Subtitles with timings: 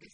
[0.00, 0.12] This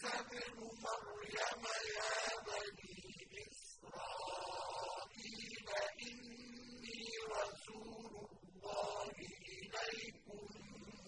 [0.00, 1.64] عِيسَى ابْنُ مَرْيَمَ
[1.96, 2.96] يَا بَنِي
[3.52, 4.48] إِسْرَائِيلَ
[6.08, 7.02] إِنِّي
[7.36, 9.16] رَسُولُ اللَّهِ
[9.56, 10.44] إِلَيْكُم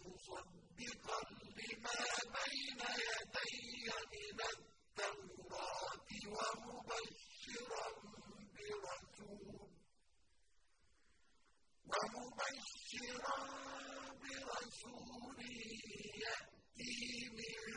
[0.05, 1.21] مُّصَدِّقًا
[1.59, 2.01] لِّمَا
[2.37, 7.87] بَيْنَ يَدَيَّ مِنَ التَّوْرَاةِ وَمُبَشِّرًا
[8.57, 9.71] بِرَسُولٍ
[11.91, 13.39] ومبشرا
[14.23, 15.39] برسول
[16.25, 17.72] يأتي من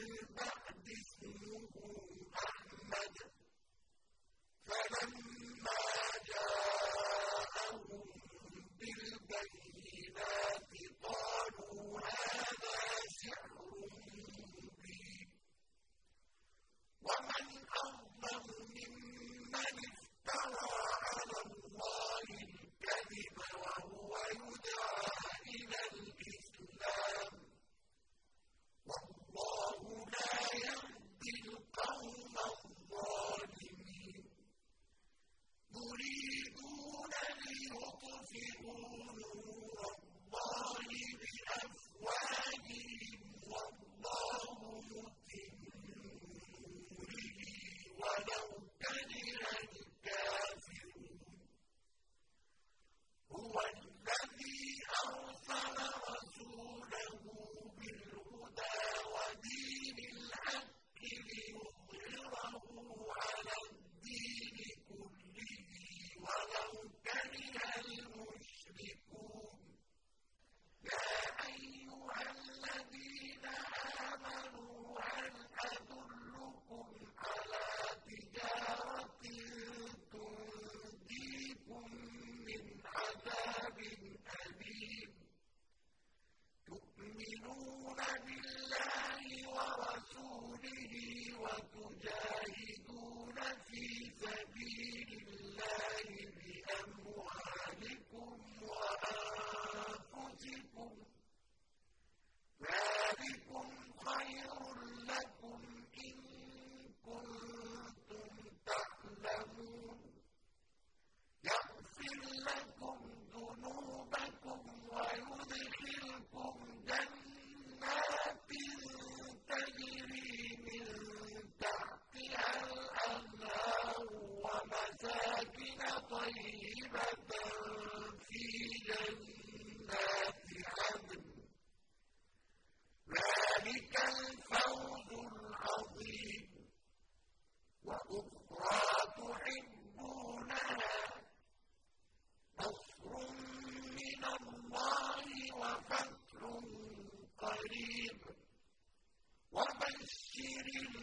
[150.40, 150.95] أجر